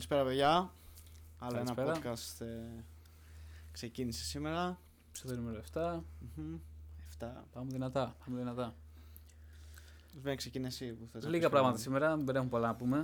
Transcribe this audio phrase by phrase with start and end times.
[0.00, 0.72] Καλησπέρα, παιδιά.
[1.38, 2.14] Άλλο ένα Καλησπέρα.
[2.14, 2.84] podcast ε,
[3.72, 4.80] ξεκίνησε σήμερα.
[5.08, 6.00] Επεισόδιο νούμερο 7.
[6.36, 6.58] Μμμ.
[7.06, 7.46] Εφτά.
[7.52, 8.16] Πάμε δυνατά.
[8.24, 8.74] Πάμε δυνατά.
[10.14, 11.82] Βέβαια, ξεκινήσει εσύ που θες να Λίγα πεις πράγματα κάτι.
[11.82, 12.96] σήμερα, δεν έχουμε πολλά να πούμε.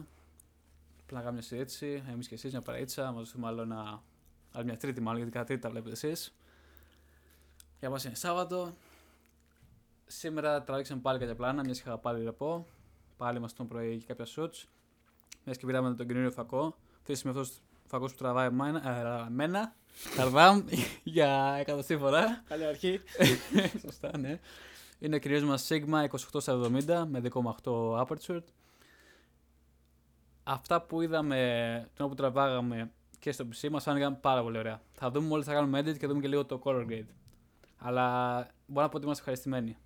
[1.03, 2.03] Απλά να κάνουμε μια συζήτηση.
[2.11, 3.13] Εμείς και εσείς, μια παρέτσα.
[3.13, 4.03] Μας δούμε άλλο ένα.
[4.53, 6.35] Άλλη μια τρίτη, μάλλον γιατί κατά τρίτη τα βλέπετε εσείς.
[7.79, 8.77] Για μας είναι Σάββατο.
[10.07, 12.67] Σήμερα τραβήξαμε πάλι κάποια πλάνα, μια και είχα πάλι ρεπό.
[13.17, 14.69] Πάλι μας τον πρωί και κάποια σουτς.
[15.45, 16.77] Μιας και πήραμε τον καινούριο φακό.
[17.09, 17.53] Αυτή με αυτός ο
[17.87, 19.75] φακός που τραβάει εμένα, ε, εμένα
[20.17, 20.65] Καρδάμ,
[21.03, 22.43] για εκατοστή φορά.
[22.49, 23.01] Καλή αρχή.
[23.85, 24.41] Σωστά, ναι.
[24.99, 26.07] Είναι ο κυρίως μας Sigma
[26.43, 27.23] 2870 με
[27.65, 28.41] 2,8 aperture.
[30.45, 34.81] Αυτά που είδαμε τον όπου τραβάγαμε και στο PC μας φάνηκαν πάρα πολύ ωραία.
[34.93, 37.09] Θα δούμε μόλις θα κάνουμε edit και δούμε και λίγο το color grade.
[37.79, 39.77] Αλλά μπορώ να πω ότι είμαστε ευχαριστημένοι.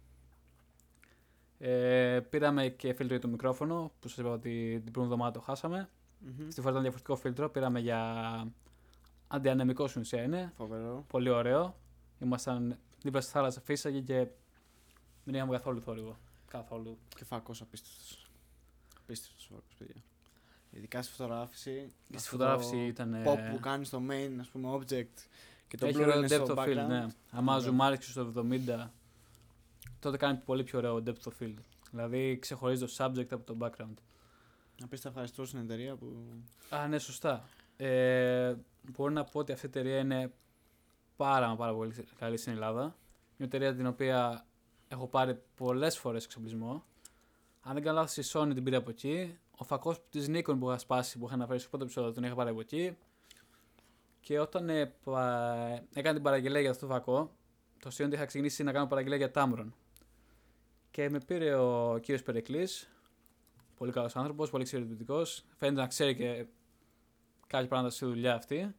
[1.58, 5.40] Ε, πήραμε και φίλτρο για το μικρόφωνο που σας είπα ότι την πρώτη εβδομάδα το
[5.40, 5.88] χάσαμε.
[6.20, 6.50] Μμμ.
[6.50, 7.50] Στη φορά ήταν διαφορετικό φίλτρο.
[7.50, 8.52] Πήραμε για
[9.28, 10.52] αντιανεμικό στην ουσία είναι.
[10.56, 11.04] Φοβερό.
[11.08, 11.76] Πολύ ωραίο.
[12.18, 14.26] Ήμασταν δίπλα στη θάλασσα, φύσαγε και
[15.24, 16.16] δεν είχαμε καθόλου θόρυβο.
[16.48, 16.98] Καθόλου.
[17.16, 18.30] Και φακός απίστευτος.
[19.02, 20.02] Απίστευτος φακός, παιδιά.
[20.70, 21.72] Ειδικά στη φωτογράφηση.
[21.72, 23.14] Και στη αυτό φωτογράφηση το ήταν.
[23.14, 25.26] ε, Pop που κάνεις στο main, ας πούμε, object.
[25.68, 26.86] Και το έχει blur ωραίο είναι depth στο of field, background.
[26.88, 27.06] ναι.
[27.30, 27.64] Άμα Ωραίο.
[27.66, 28.90] ζουμάριξε στο 70,
[30.00, 31.54] τότε κάνει πολύ πιο ωραίο depth of field.
[31.90, 33.94] Δηλαδή ξεχωρίζει το subject από το background.
[34.80, 36.06] Να πεις τα ευχαριστώ στην εταιρεία που.
[36.70, 37.48] Α, ναι, σωστά.
[37.76, 40.32] Ε, μπορώ να πω ότι αυτή η εταιρεία είναι
[41.16, 42.82] πάρα μα πάρα πολύ καλή στην Ελλάδα.
[42.82, 42.94] Είναι
[43.36, 44.46] μια εταιρεία την οποία
[44.88, 46.84] έχω πάρει πολλές φορές εξοπλισμό.
[47.62, 49.38] Αν δεν κάνω λάθος, η Sony την πήρε από εκεί.
[49.56, 52.34] Ο φακός της Nikon που είχα σπάσει, που είχα αναφέρει στο πρώτο επεισόδιο, τον είχα
[52.34, 52.96] πάρει από εκεί.
[54.20, 57.32] Και όταν ε, πα- έκανα την παραγγελία για αυτό το φακό,
[57.78, 59.66] το αστείο είναι ότι είχα ξεκινήσει να κάνω παραγγελία για Tamron.
[60.90, 62.68] Και με πήρε ο κύριος Περεκλή,
[63.80, 65.44] πολύ καλός άνθρωπος, πολύ εξαιρετικός.
[65.56, 66.46] Φαίνεται να ξέρει και
[67.46, 68.74] κάποια πράγματα στη δουλειά αυτή.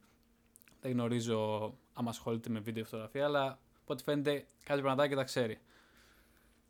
[0.80, 5.58] Δεν γνωρίζω αν ασχολείται με βίντεο φωτογραφία, αλλά από ό,τι φαίνεται κάποια πραγματάκια τα ξέρει.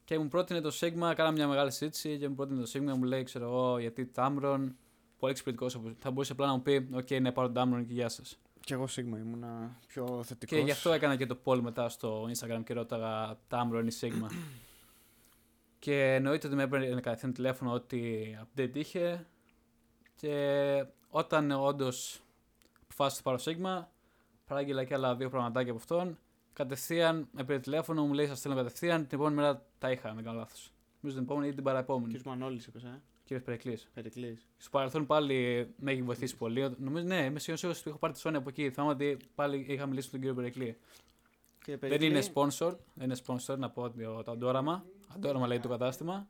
[0.05, 3.03] Και μου πρότεινε το Sigma, κάναμε μια μεγάλη συζήτηση και μου πρότεινε το Sigma, μου
[3.03, 4.73] λέει, ξέρω εγώ, γιατί Tamron.
[5.19, 5.81] Πολύ εξυπηρετικός.
[5.99, 8.39] Θα μπορούσε απλά να μου πει: OK, ναι, πάρω το Tamron και γεια σας.
[8.61, 10.59] Κι εγώ Sigma ήμουνα πιο θετικός.
[10.59, 14.27] Και γι' αυτό έκανα και το poll μετά στο Instagram και ρώταγα Tamron ή Sigma;
[15.83, 19.27] Και εννοείται ότι με έπαιρνε κατευθείαν τηλέφωνο ότι update είχε.
[20.17, 22.23] Και όταν όντως
[22.83, 23.87] αποφάσισα να πάρω Sigma,
[24.47, 26.19] παράγγειλα και άλλα δύο πραγματάκια από αυτόν.
[26.53, 29.07] Κατευθείαν με πήρε τηλέφωνο, μου λέει: Σας στέλνω κατευθείαν.
[29.07, 30.73] Την επόμενη μέρα τα είχα, αν δεν κάνω λάθος.
[31.01, 32.07] Νομίζω την επόμενη ή την παραεπόμενη.
[32.07, 33.91] Κύριος Μανώλης, είπες, ε; Κύριε Περικλής.
[33.95, 34.47] Περικλής.
[34.57, 36.75] Στο παρελθόν πάλι με έχει βοηθήσει πολύ.
[36.79, 38.71] Νομίζω, ναι, είμαι σίγουρος ότι έχω πάρει τη Sony από εκεί.
[38.71, 40.77] Θυμάμαι ότι πάλι είχα μιλήσει με τον κύριο Περικλή.
[41.67, 44.85] Δεν είναι sponsor, δεν είναι sponsor να πω ότι το Αντόραμα.
[45.15, 46.29] Αντόραμα λέει το κατάστημα.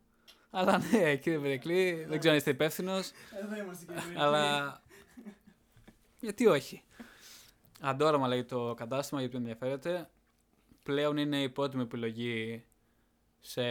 [0.49, 3.11] Αλλά ναι, κύριε Περικλή, δεν ξέρω αν είστε υπεύθυνος,
[3.43, 4.81] Εδώ είμαστε κύριε αλλά.
[6.19, 6.83] Γιατί όχι;
[7.81, 10.09] Αντόραμα λέει το κατάστημα για ποιον ενδιαφέρεται.
[10.83, 12.63] Πλέον είναι η πρώτη μου επιλογή
[13.39, 13.63] σε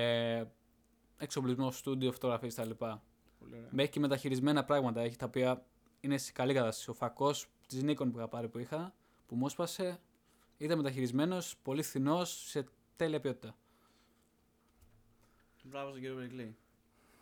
[1.18, 2.70] εξοπλισμό, στούντιο, φωτογραφίες κτλ.
[2.70, 3.68] Πολύ ωραία.
[3.70, 5.00] Με έχει και μεταχειρισμένα πράγματα.
[5.00, 5.64] Έχει τα οποία
[6.00, 6.90] είναι σε καλή κατάσταση.
[6.90, 8.94] Ο φακός της Nikon που είχα πάρει που είχα,
[9.26, 10.00] που μου έσπασε,
[10.62, 13.54] ήταν μεταχειρισμένος, πολύ φθηνός, σε τέλεια ποιότητα.
[15.62, 16.56] Μπράβο στον κύριο Περικλή.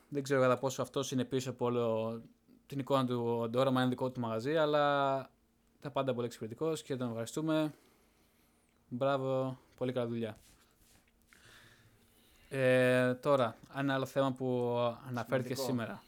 [0.08, 2.22] Δεν ξέρω κατά πόσο αυτός είναι πίσω από όλο
[2.66, 5.16] την εικόνα του Ντόραμα, είναι δικό του μαγαζί, αλλά
[5.78, 7.74] ήταν πάντα πολύ εξυπηρετικός και τον ευχαριστούμε.
[8.88, 10.38] Μπράβο, πολύ καλή δουλειά.
[12.48, 14.76] Ε, τώρα, ένα άλλο θέμα που
[15.08, 15.82] αναφέρθηκε Σημαντικό.
[15.82, 16.02] σήμερα.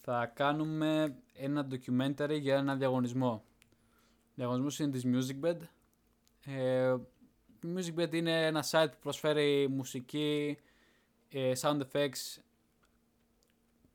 [0.00, 3.44] Θα κάνουμε ένα documentary για ένα διαγωνισμό.
[4.28, 5.56] Ο διαγωνισμός είναι της MusicBed.
[6.46, 6.94] Ε,
[7.62, 10.58] η MusicBed είναι ένα site που προσφέρει μουσική,
[11.28, 12.40] ε, sound effects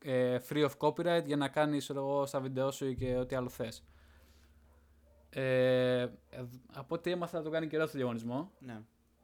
[0.04, 3.50] ε, free of copyright για να κάνεις ξέρω εγώ, στα βίντεο σου και ό,τι άλλο
[3.50, 3.84] θες.
[5.30, 6.10] Ε, ε,
[6.74, 8.82] από ό,τι έμαθα το κάνει καιρό το διαγωνισμό, Ναι.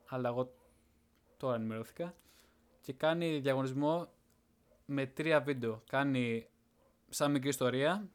[0.07, 0.53] αλλά εγώ
[1.38, 2.15] τώρα ενημερώθηκα
[2.81, 4.07] και κάνει διαγωνισμό
[4.86, 5.83] με τρία βίντεο.
[5.89, 6.47] Κάνει
[7.09, 8.09] σαν μικρή ιστορία,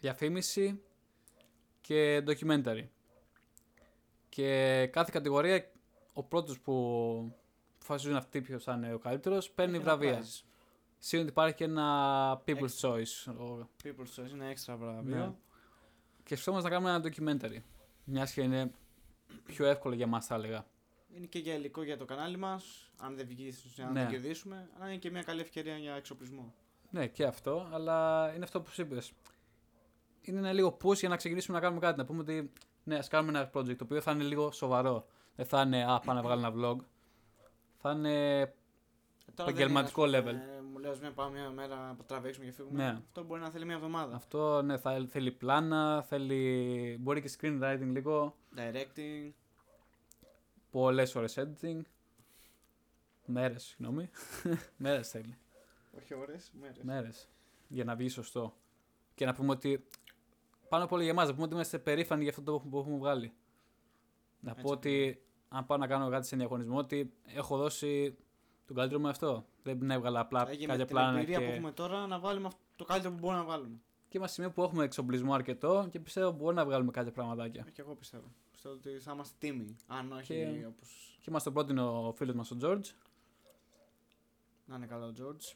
[0.00, 0.80] διαφήμιση
[1.80, 2.84] και documentary.
[4.30, 5.70] Και κάθε κατηγορία,
[6.12, 6.74] ο πρώτος που
[7.74, 10.20] αποφασίζουν αυτοί ποιος θα είναι ο καλύτερος, παίρνει Έχει ένα βραβεία.
[10.22, 10.44] prize.
[10.98, 12.90] Σίγουρα ότι υπάρχει και ένα People's Έξτρα.
[12.94, 13.32] Choice.
[13.40, 15.16] ο- People's Choice είναι έξτρα βραβείο.
[15.16, 15.32] Ναι.
[16.22, 17.62] Και σκεφτόμαστε να κάνουμε ένα documentary.
[18.04, 18.70] Μιας και είναι
[19.44, 20.66] πιο εύκολο για μας θα έλεγα.
[21.16, 22.90] Είναι και για υλικό για το κανάλι μας.
[22.98, 24.04] Αν δεν βγεις, στην ουσία, να Ναι.
[24.04, 24.68] το κερδίσουμε.
[24.76, 26.54] Αλλά είναι και μια καλή ευκαιρία για εξοπλισμό.
[26.90, 29.12] Ναι, και αυτό, αλλά είναι αυτό που σου είπες.
[30.20, 31.98] Είναι ένα λίγο push για να ξεκινήσουμε να κάνουμε κάτι.
[31.98, 32.52] Να πούμε ότι
[32.84, 35.06] ναι, ας κάνουμε ένα project το οποίο θα είναι λίγο σοβαρό.
[35.36, 36.76] Δεν θα είναι, α, πάμε να βγάλω ένα vlog.
[37.78, 38.44] Θα είναι
[39.34, 40.58] Τώρα δεν Επαγγελματικό είναι, ας πούμε, level.
[40.58, 42.82] ε, Μου λέει, μια πάμε μια μέρα να τραβήξουμε και φύγουμε.
[42.84, 42.98] Ναι.
[42.98, 44.14] Αυτό μπορεί να θέλει μια εβδομάδα.
[44.14, 46.96] Αυτό ναι, θα, θέλει πλάνα, θέλει.
[47.00, 48.34] μπορεί και screenwriting λίγο.
[48.56, 49.30] Directing.
[50.70, 51.80] Πολλές ώρες editing.
[53.24, 54.10] Μέρες, συγγνώμη.
[54.76, 55.38] Μέρες θέλει.
[55.96, 56.82] Όχι ώρες, μέρες.
[56.82, 57.28] Μέρες.
[57.68, 58.54] Για να βγει σωστό.
[59.14, 59.84] Και να πούμε ότι.
[60.70, 62.96] Πάνω απ' όλα για εμάς, να πούμε ότι είμαστε περήφανοι για αυτό το που έχουμε
[62.96, 63.32] βγάλει.
[64.40, 68.16] Να Έτσι πω ότι αν πάω να κάνω κάτι σε διαγωνισμό, ότι έχω δώσει
[68.66, 69.46] τον καλύτερο μου αυτό.
[69.62, 71.44] Δεν έβγαλα απλά και με κάποια την πλάνα εμπειρία και...
[71.44, 73.80] που έχουμε τώρα να βάλουμε αυτό- το καλύτερο που μπορούμε να βάλουμε.
[74.08, 77.64] και είμαστε σε σημείο που έχουμε εξοπλισμό αρκετό και πιστεύω μπορεί να βγάλουμε κάποια πραγματάκια.
[77.66, 78.32] Ε, Και εγώ πιστεύω.
[78.50, 79.76] Πιστεύω ότι θα είμαστε τίμοι.
[79.86, 82.84] Αν όχι Και- όπως Και μας το πρότεινε ο φίλος μας ο George
[84.66, 85.54] να είναι καλό ο George.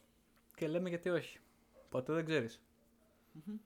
[0.56, 1.38] και λέμε γιατί όχι.
[1.88, 2.60] Ποτέ δεν ξέρεις.
[3.32, 3.56] Μμμ.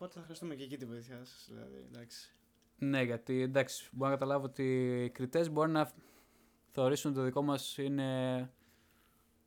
[0.00, 1.46] Οπότε θα χρειαστούμε και εκεί τη βοήθειά σας.
[1.48, 2.34] Δηλαδή, εντάξει.
[2.78, 5.90] Ναι, γιατί εντάξει, μπορώ να καταλάβω ότι οι κριτές μπορεί να
[6.70, 8.50] θεωρήσουν ότι το δικό μας είναι.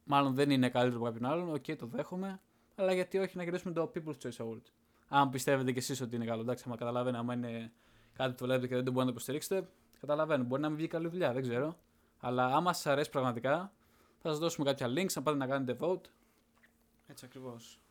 [0.04, 1.54] Μάλλον δεν είναι καλύτερο από κάποιον άλλον.
[1.54, 2.42] Οκ, το δέχομαι.
[2.76, 4.62] Αλλά γιατί όχι να κερδίσουμε το People's Choice Award.
[5.08, 7.72] Αν πιστεύετε κι εσείς ότι είναι καλό, εντάξει, άμα καταλαβαίνω, άμα είναι
[8.14, 9.70] κάτι που το βλέπετε και δεν το μπορείτε να το υποστηρίξετε,
[10.00, 10.44] καταλαβαίνω.
[10.44, 11.80] Μπορεί να μην βγει καλή δουλειά, δεν ξέρω.
[12.20, 13.74] Αλλά άμα σας αρέσει πραγματικά,
[14.18, 16.06] θα σας δώσουμε κάποια links να πάτε να κάνετε vote.
[17.08, 17.83] Έτσι ακριβώς.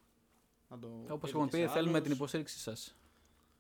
[1.09, 2.97] Όπως έχουμε πει, θέλουμε την υποστήριξή σας.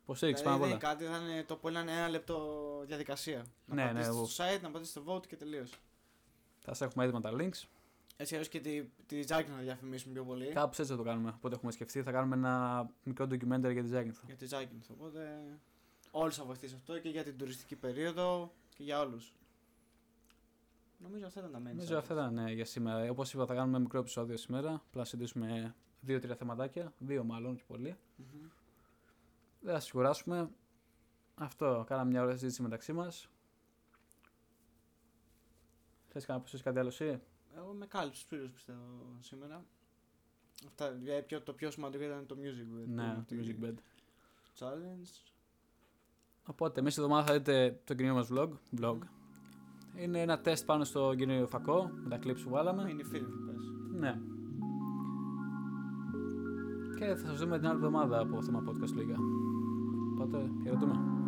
[0.02, 0.96] Υποστήριξη Δηλαδή, πάνω απ' δεν όλα.
[0.96, 3.44] είναι κάτι, θα είναι το που είναι ένα λεπτό διαδικασία.
[3.66, 4.26] Ναι, να ναι, πατήσετε εγώ.
[4.26, 5.64] στο site, να πατήσετε στο vote και τελείω.
[6.60, 7.66] Θα σα έχουμε έτοιμα τα links.
[8.16, 10.46] Έτσι αλλιώς και τη, τη Zagnith να διαφημίσουμε πιο πολύ.
[10.46, 11.32] Κάπως έτσι θα το κάνουμε.
[11.36, 14.20] Οπότε έχουμε σκεφτεί, θα κάνουμε ένα μικρό documentary για τη Zagnith.
[14.26, 14.86] Για τη Zagnith.
[14.88, 15.42] Οπότε
[16.10, 19.32] όλους θα βοηθήσει αυτό και για την τουριστική περίοδο και για όλους.
[21.02, 21.98] Νομίζω αυτά ήταν τα main Νομίζω subjects.
[21.98, 23.10] αυτά ήταν ναι, για σήμερα.
[23.10, 24.68] Όπως είπα, θα κάνουμε ένα μικρό επεισόδιο σήμερα.
[24.72, 26.92] Απλά να συζητήσουμε δύο-τρία θεματάκια.
[26.98, 27.96] Δύο μάλλον και πολύ.
[28.16, 28.48] Μμμ.
[29.60, 30.50] Δεν θα σας κουράσουμε.
[31.34, 31.84] Αυτό.
[31.86, 33.28] Κάναμε μια ωραία συζήτηση μεταξύ μας.
[36.08, 37.20] Θες να προσθέσει κάτι άλλο εσύ;
[37.56, 39.64] Εγώ με κάλυψε πλήρω πιστεύω σήμερα.
[40.66, 42.86] Αυτά, δηλαδή, πιο- το πιο σημαντικό ήταν το music bed.
[42.86, 43.74] Ναι, το το Music Bed.
[44.58, 45.30] challenge.
[46.46, 48.50] Οπότε, μέσα στη εβδομάδα θα δείτε το καινούριο μας vlog.
[48.80, 48.98] vlog.
[49.96, 52.86] Είναι ένα τεστ πάνω στο καινούριο φακό με τα clips που βάλαμε.
[52.90, 53.72] Είναι φίλοι που πες.
[53.98, 54.18] Ναι.
[56.98, 59.16] Και θα σας δούμε την άλλη εβδομάδα από θέμα podcast λίγα.
[60.14, 61.21] Οπότε, χαιρετούμε.